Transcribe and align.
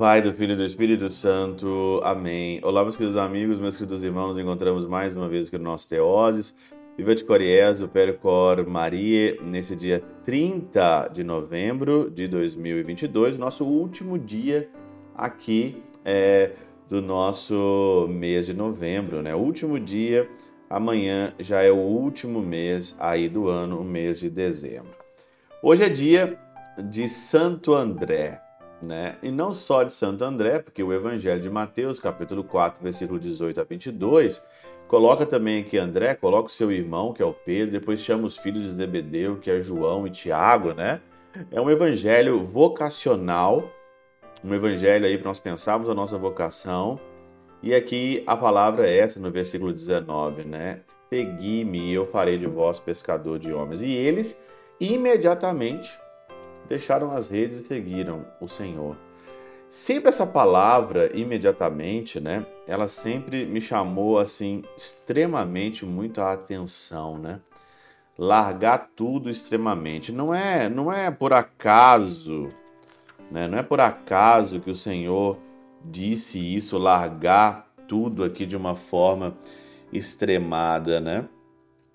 Pai, 0.00 0.22
do 0.22 0.32
Filho 0.32 0.54
e 0.54 0.56
do 0.56 0.64
Espírito 0.64 1.12
Santo. 1.12 2.00
Amém. 2.02 2.58
Olá, 2.62 2.82
meus 2.82 2.96
queridos 2.96 3.18
amigos, 3.18 3.58
meus 3.58 3.76
queridos 3.76 4.02
irmãos, 4.02 4.28
nos 4.28 4.38
encontramos 4.38 4.86
mais 4.86 5.14
uma 5.14 5.28
vez 5.28 5.48
aqui 5.48 5.58
no 5.58 5.64
nosso 5.64 5.86
Teoses. 5.90 6.56
Viva 6.96 7.14
de 7.14 7.22
Coriés, 7.22 7.82
o 7.82 7.86
Percor 7.86 8.66
Maria, 8.66 9.36
nesse 9.42 9.76
dia 9.76 10.02
30 10.24 11.08
de 11.08 11.22
novembro 11.22 12.10
de 12.10 12.26
2022, 12.28 13.36
nosso 13.36 13.66
último 13.66 14.18
dia 14.18 14.70
aqui 15.14 15.82
é, 16.02 16.52
do 16.88 17.02
nosso 17.02 18.06
mês 18.08 18.46
de 18.46 18.54
novembro, 18.54 19.20
né? 19.20 19.34
Último 19.34 19.78
dia, 19.78 20.26
amanhã 20.70 21.34
já 21.38 21.60
é 21.60 21.70
o 21.70 21.76
último 21.76 22.40
mês 22.40 22.96
aí 22.98 23.28
do 23.28 23.50
ano, 23.50 23.78
o 23.78 23.84
mês 23.84 24.18
de 24.18 24.30
dezembro. 24.30 24.96
Hoje 25.62 25.84
é 25.84 25.90
dia 25.90 26.38
de 26.88 27.06
Santo 27.06 27.74
André, 27.74 28.40
né? 28.82 29.16
E 29.22 29.30
não 29.30 29.52
só 29.52 29.82
de 29.82 29.92
Santo 29.92 30.24
André, 30.24 30.60
porque 30.60 30.82
o 30.82 30.92
Evangelho 30.92 31.40
de 31.40 31.50
Mateus, 31.50 32.00
capítulo 32.00 32.44
4, 32.44 32.82
versículo 32.82 33.18
18 33.18 33.60
a 33.60 33.64
22, 33.64 34.42
Coloca 34.90 35.24
também 35.24 35.60
aqui 35.60 35.78
André, 35.78 36.16
coloca 36.16 36.48
o 36.48 36.50
seu 36.50 36.72
irmão, 36.72 37.12
que 37.12 37.22
é 37.22 37.24
o 37.24 37.32
Pedro, 37.32 37.70
depois 37.70 38.00
chama 38.00 38.26
os 38.26 38.36
filhos 38.36 38.64
de 38.64 38.70
Zebedeu, 38.70 39.36
que 39.36 39.48
é 39.48 39.60
João 39.60 40.04
e 40.04 40.10
Tiago, 40.10 40.74
né? 40.74 41.00
É 41.52 41.60
um 41.60 41.70
evangelho 41.70 42.44
vocacional, 42.44 43.70
um 44.42 44.52
evangelho 44.52 45.06
aí 45.06 45.16
para 45.16 45.28
nós 45.28 45.38
pensarmos 45.38 45.88
a 45.88 45.94
nossa 45.94 46.18
vocação. 46.18 46.98
E 47.62 47.72
aqui 47.72 48.24
a 48.26 48.36
palavra 48.36 48.84
é 48.88 48.98
essa 48.98 49.20
no 49.20 49.30
versículo 49.30 49.72
19, 49.72 50.42
né? 50.42 50.80
Segui-me 51.08 51.78
e 51.78 51.94
eu 51.94 52.06
farei 52.06 52.36
de 52.36 52.46
vós 52.46 52.80
pescador 52.80 53.38
de 53.38 53.52
homens. 53.52 53.82
E 53.82 53.92
eles 53.92 54.44
imediatamente 54.80 55.88
deixaram 56.68 57.10
as 57.10 57.28
redes 57.28 57.60
e 57.60 57.66
seguiram 57.66 58.24
o 58.40 58.48
Senhor. 58.48 58.96
Sempre 59.68 60.08
essa 60.08 60.26
palavra, 60.26 61.16
imediatamente, 61.16 62.18
né? 62.18 62.44
Ela 62.66 62.88
sempre 62.88 63.46
me 63.46 63.60
chamou, 63.60 64.18
assim, 64.18 64.64
extremamente 64.76 65.86
muito 65.86 66.20
a 66.20 66.32
atenção, 66.32 67.18
né? 67.18 67.40
Largar 68.18 68.90
tudo 68.96 69.30
extremamente. 69.30 70.10
Não 70.10 70.34
é, 70.34 70.68
não 70.68 70.92
é 70.92 71.10
por 71.10 71.32
acaso, 71.32 72.48
né? 73.30 73.46
Não 73.46 73.56
é 73.56 73.62
por 73.62 73.80
acaso 73.80 74.58
que 74.58 74.70
o 74.70 74.74
Senhor 74.74 75.38
disse 75.84 76.38
isso, 76.38 76.76
largar 76.76 77.70
tudo 77.86 78.24
aqui 78.24 78.44
de 78.44 78.56
uma 78.56 78.74
forma 78.74 79.36
extremada, 79.92 81.00
né? 81.00 81.28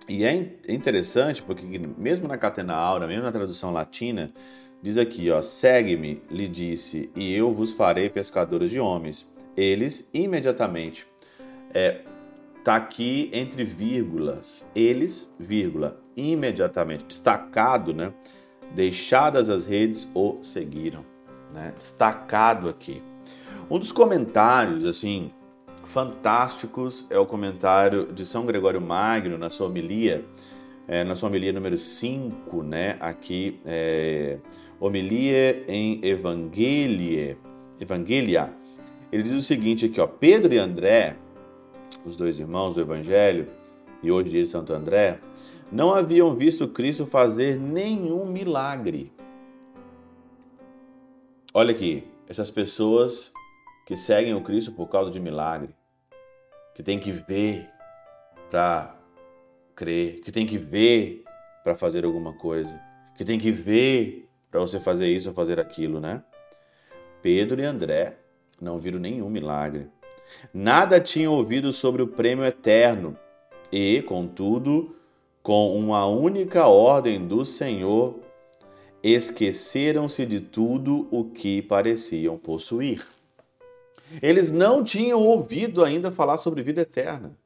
E 0.08 0.24
é 0.24 0.34
interessante 0.70 1.42
porque 1.42 1.64
mesmo 1.80 2.28
na 2.28 2.38
Catena 2.38 2.76
Aura, 2.76 3.08
mesmo 3.08 3.24
na 3.24 3.32
tradução 3.32 3.72
latina, 3.72 4.32
Diz 4.86 5.00
aqui, 5.00 5.32
ó, 5.32 5.42
segue-me, 5.42 6.22
lhe 6.30 6.48
disse, 6.48 7.10
e 7.16 7.34
eu 7.34 7.52
vos 7.52 7.74
farei 7.74 8.08
pescadores 8.08 8.70
de 8.70 8.80
homens. 8.80 9.26
Eles 9.58 10.08
imediatamente 10.14 11.08
é, 11.74 12.02
tá 12.64 12.76
aqui 12.76 13.28
entre 13.34 13.64
vírgulas. 13.64 14.64
Eles, 14.76 15.28
vírgula, 15.40 16.00
imediatamente, 16.16 17.06
destacado, 17.06 17.96
né? 17.96 18.14
Deixadas 18.76 19.50
as 19.50 19.66
redes, 19.66 20.08
o 20.14 20.38
seguiram, 20.44 21.04
né? 21.52 21.74
Destacado 21.76 22.70
aqui. 22.70 23.02
Um 23.68 23.80
dos 23.80 23.92
comentários, 23.92 24.86
assim, 24.86 25.32
fantásticos 25.86 27.06
é 27.10 27.18
o 27.18 27.26
comentário 27.26 28.12
de 28.12 28.26
São 28.26 28.46
Gregório 28.46 28.82
Magno 28.82 29.38
na 29.38 29.50
sua 29.50 29.68
homilia, 29.68 30.26
é, 30.88 31.04
na 31.04 31.16
sua 31.16 31.30
homilia 31.30 31.54
número 31.54 31.78
5, 31.78 32.64
né? 32.64 32.98
Aqui, 33.00 33.60
é, 33.66 34.38
homilia 34.80 35.64
em 35.68 36.00
Evangelie, 36.04 37.38
Evangelia, 37.80 38.54
ele 39.12 39.24
diz 39.24 39.34
o 39.34 39.42
seguinte 39.42 39.86
aqui, 39.86 40.00
ó, 40.00 40.08
Pedro 40.08 40.54
e 40.54 40.58
André, 40.58 41.16
os 42.06 42.16
dois 42.16 42.40
irmãos 42.40 42.74
do 42.74 42.82
Evangelho, 42.82 43.48
e 44.04 44.12
hoje 44.12 44.30
de 44.30 44.46
Santo 44.46 44.74
André, 44.74 45.20
não 45.72 45.94
haviam 45.94 46.36
visto 46.36 46.68
Cristo 46.68 47.06
fazer 47.06 47.60
nenhum 47.60 48.26
milagre. 48.26 49.12
Olha 51.54 51.72
aqui, 51.72 52.04
essas 52.28 52.52
pessoas 52.52 53.32
que 53.86 53.96
seguem 53.96 54.34
o 54.34 54.42
Cristo 54.42 54.72
por 54.72 54.88
causa 54.88 55.12
de 55.12 55.20
milagre, 55.20 55.76
que 56.74 56.82
tem 56.82 57.00
que 57.00 57.12
ver 57.12 57.70
para 58.50 58.96
crer, 59.76 60.22
que 60.22 60.32
tem 60.32 60.46
que 60.46 60.58
ver 60.58 61.24
para 61.64 61.76
fazer 61.76 62.04
alguma 62.04 62.34
coisa, 62.34 62.82
que 63.16 63.24
tem 63.24 63.38
que 63.38 63.52
ver 63.52 64.28
para 64.50 64.60
você 64.60 64.80
fazer 64.80 65.08
isso 65.08 65.30
ou 65.30 65.36
fazer 65.36 65.60
aquilo, 65.60 66.00
né? 66.00 66.24
Pedro 67.22 67.62
e 67.62 67.66
André 67.66 68.18
não 68.60 68.78
viram 68.78 69.00
nenhum 69.00 69.30
milagre. 69.30 69.88
Nada 70.54 71.00
tinham 71.00 71.34
ouvido 71.34 71.72
sobre 71.72 72.02
o 72.02 72.08
prêmio 72.08 72.46
eterno 72.46 73.18
e, 73.72 74.02
contudo, 74.04 74.96
com 75.44 75.78
uma 75.78 76.06
única 76.06 76.68
ordem 76.68 77.28
do 77.28 77.46
Senhor, 77.46 78.20
esqueceram-se 79.04 80.26
de 80.26 80.40
tudo 80.40 81.08
o 81.12 81.26
que 81.26 81.62
pareciam 81.62 82.38
possuir. 82.38 83.06
Eles 84.22 84.52
não 84.52 84.84
tinham 84.84 85.20
ouvido 85.20 85.84
ainda 85.84 86.12
falar 86.12 86.38
sobre 86.38 86.64
vida 86.64 86.82
eterna. 86.82 87.38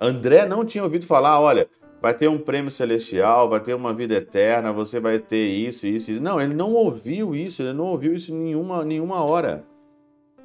André 0.00 0.46
não 0.46 0.64
tinha 0.64 0.84
ouvido 0.84 1.06
falar, 1.06 1.40
olha, 1.40 1.68
vai 2.00 2.14
ter 2.14 2.28
um 2.28 2.38
prêmio 2.38 2.70
celestial, 2.70 3.48
vai 3.48 3.60
ter 3.60 3.74
uma 3.74 3.92
vida 3.92 4.14
eterna, 4.14 4.72
você 4.72 5.00
vai 5.00 5.18
ter 5.18 5.48
isso, 5.48 5.86
isso, 5.86 6.12
isso. 6.12 6.22
Não, 6.22 6.40
ele 6.40 6.54
não 6.54 6.72
ouviu 6.72 7.34
isso, 7.34 7.62
ele 7.62 7.72
não 7.72 7.86
ouviu 7.86 8.14
isso 8.14 8.34
nenhuma, 8.34 8.84
nenhuma 8.84 9.22
hora. 9.22 9.64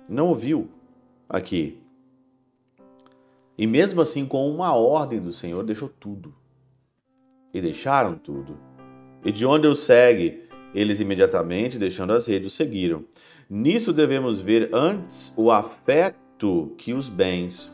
Não 0.09 0.27
ouviu 0.29 0.69
aqui. 1.29 1.79
E 3.57 3.67
mesmo 3.67 4.01
assim, 4.01 4.25
com 4.25 4.49
uma 4.49 4.75
ordem 4.75 5.19
do 5.19 5.31
Senhor, 5.31 5.63
deixou 5.63 5.87
tudo. 5.87 6.33
E 7.53 7.61
deixaram 7.61 8.15
tudo. 8.15 8.57
E 9.23 9.31
de 9.31 9.45
onde 9.45 9.67
eu 9.67 9.75
segue, 9.75 10.42
eles 10.73 10.99
imediatamente, 10.99 11.77
deixando 11.77 12.13
as 12.13 12.25
redes, 12.25 12.53
seguiram. 12.53 13.05
Nisso 13.49 13.93
devemos 13.93 14.41
ver 14.41 14.69
antes 14.73 15.33
o 15.37 15.51
afeto 15.51 16.73
que 16.77 16.93
os 16.93 17.09
bens, 17.09 17.71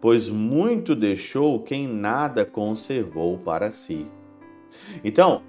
pois 0.00 0.28
muito 0.28 0.94
deixou 0.94 1.62
quem 1.62 1.88
nada 1.88 2.44
conservou 2.44 3.38
para 3.38 3.72
si. 3.72 4.06
Então, 5.02 5.42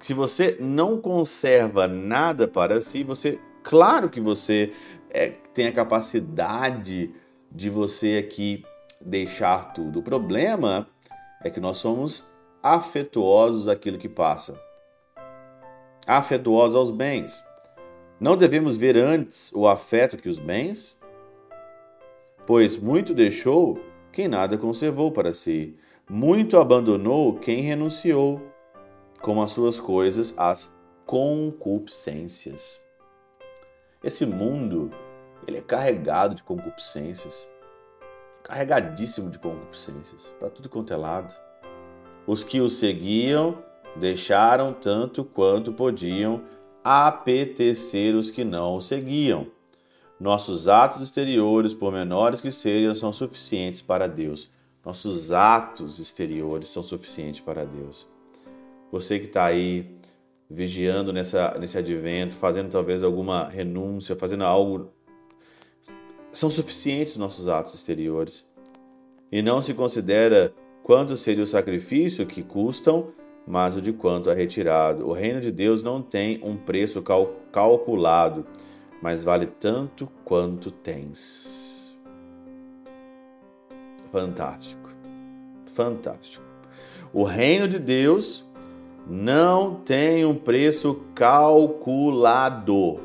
se 0.00 0.14
você 0.14 0.56
não 0.60 1.00
conserva 1.00 1.86
nada 1.86 2.48
para 2.48 2.80
si, 2.80 3.02
você, 3.02 3.38
claro 3.62 4.08
que 4.08 4.20
você 4.20 4.72
é, 5.10 5.28
tem 5.52 5.66
a 5.66 5.72
capacidade 5.72 7.10
de 7.50 7.68
você 7.68 8.16
aqui 8.16 8.64
deixar 9.00 9.72
tudo. 9.72 9.98
O 9.98 10.02
problema 10.02 10.86
é 11.42 11.50
que 11.50 11.60
nós 11.60 11.78
somos 11.78 12.24
afetuosos 12.62 13.68
àquilo 13.68 13.98
que 13.98 14.08
passa, 14.08 14.60
afetuosos 16.18 16.76
aos 16.76 16.90
bens. 16.90 17.44
Não 18.18 18.36
devemos 18.36 18.76
ver 18.76 18.96
antes 18.96 19.50
o 19.52 19.66
afeto 19.66 20.16
que 20.16 20.28
os 20.28 20.38
bens, 20.38 20.98
Pois 22.52 22.76
muito 22.76 23.14
deixou 23.14 23.78
quem 24.10 24.26
nada 24.26 24.58
conservou 24.58 25.12
para 25.12 25.32
si, 25.32 25.76
muito 26.08 26.58
abandonou 26.58 27.38
quem 27.38 27.60
renunciou, 27.60 28.40
com 29.20 29.40
as 29.40 29.52
suas 29.52 29.78
coisas, 29.78 30.34
as 30.36 30.74
concupiscências. 31.06 32.82
Esse 34.02 34.26
mundo, 34.26 34.90
ele 35.46 35.58
é 35.58 35.60
carregado 35.60 36.34
de 36.34 36.42
concupiscências, 36.42 37.46
carregadíssimo 38.42 39.30
de 39.30 39.38
concupiscências, 39.38 40.34
para 40.40 40.50
tudo 40.50 40.68
quanto 40.68 40.92
é 40.92 40.96
lado. 40.96 41.32
Os 42.26 42.42
que 42.42 42.60
o 42.60 42.68
seguiam 42.68 43.62
deixaram 43.96 44.72
tanto 44.72 45.24
quanto 45.24 45.72
podiam 45.72 46.42
apetecer 46.82 48.14
os 48.14 48.30
que 48.30 48.44
não 48.44 48.76
o 48.76 48.80
seguiam 48.80 49.46
nossos 50.20 50.68
atos 50.68 51.00
exteriores, 51.00 51.72
por 51.72 51.90
menores 51.90 52.42
que 52.42 52.52
sejam, 52.52 52.94
são 52.94 53.10
suficientes 53.10 53.80
para 53.80 54.06
Deus. 54.06 54.50
Nossos 54.84 55.32
atos 55.32 55.98
exteriores 55.98 56.68
são 56.68 56.82
suficientes 56.82 57.40
para 57.40 57.64
Deus. 57.64 58.06
Você 58.92 59.18
que 59.18 59.26
está 59.26 59.46
aí 59.46 59.98
vigiando 60.48 61.10
nessa, 61.10 61.56
nesse 61.58 61.78
advento, 61.78 62.34
fazendo 62.34 62.68
talvez 62.68 63.02
alguma 63.02 63.48
renúncia, 63.48 64.14
fazendo 64.14 64.44
algo, 64.44 64.92
são 66.30 66.50
suficientes 66.50 67.16
nossos 67.16 67.48
atos 67.48 67.72
exteriores. 67.72 68.44
E 69.32 69.40
não 69.40 69.62
se 69.62 69.72
considera 69.72 70.52
quanto 70.82 71.16
seria 71.16 71.44
o 71.44 71.46
sacrifício 71.46 72.26
que 72.26 72.42
custam, 72.42 73.10
mas 73.46 73.76
o 73.76 73.80
de 73.80 73.92
quanto 73.92 74.30
é 74.30 74.34
retirado. 74.34 75.06
O 75.06 75.12
reino 75.12 75.40
de 75.40 75.50
Deus 75.50 75.82
não 75.82 76.00
tem 76.02 76.40
um 76.42 76.56
preço 76.56 77.02
cal 77.02 77.34
calculado 77.50 78.46
mas 79.00 79.24
vale 79.24 79.46
tanto 79.46 80.08
quanto 80.24 80.70
tens. 80.70 81.96
Fantástico, 84.12 84.90
fantástico. 85.66 86.44
O 87.12 87.24
reino 87.24 87.66
de 87.66 87.78
Deus 87.78 88.48
não 89.06 89.74
tem 89.74 90.24
um 90.24 90.36
preço 90.36 91.02
calculado. 91.14 93.00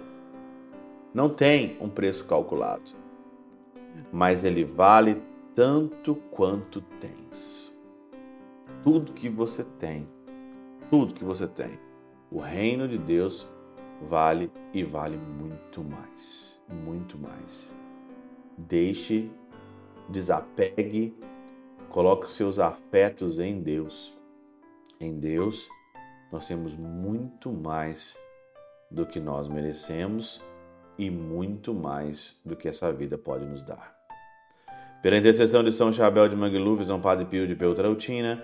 não 1.14 1.30
tem 1.30 1.78
um 1.80 1.88
preço 1.88 2.26
calculado, 2.26 2.92
mas 4.12 4.44
ele 4.44 4.66
vale 4.66 5.22
tanto 5.56 6.16
quanto 6.30 6.82
tens. 7.00 7.74
Tudo 8.84 9.14
que 9.14 9.30
você 9.30 9.64
tem, 9.64 10.06
tudo 10.90 11.14
que 11.14 11.24
você 11.24 11.48
tem, 11.48 11.80
o 12.32 12.40
reino 12.40 12.88
de 12.88 12.98
Deus 12.98 13.48
vale 14.02 14.52
e 14.74 14.84
vale 14.84 15.18
muito 15.18 15.84
mais, 15.84 16.62
muito 16.70 17.18
mais. 17.18 17.74
Deixe, 18.58 19.30
desapegue, 20.10 21.16
coloque 21.90 22.30
seus 22.30 22.60
afetos 22.60 23.40
em 23.40 23.62
Deus. 23.62 24.16
Em 25.00 25.20
Deus, 25.20 25.70
nós 26.32 26.48
temos 26.48 26.76
muito 26.76 27.52
mais 27.52 28.18
do 28.90 29.06
que 29.06 29.20
nós 29.20 29.48
merecemos 29.48 30.42
e 30.98 31.10
muito 31.10 31.74
mais 31.74 32.40
do 32.46 32.56
que 32.56 32.68
essa 32.68 32.92
vida 32.92 33.18
pode 33.18 33.46
nos 33.46 33.64
dar. 33.64 33.96
Pela 35.02 35.18
intercessão 35.18 35.64
de 35.64 35.72
São 35.72 35.92
Chabel 35.92 36.28
de 36.28 36.36
Mangluf, 36.36 36.84
São 36.84 37.00
Padre 37.00 37.26
Pio 37.26 37.46
de 37.46 37.56
Peltrautina, 37.56 38.44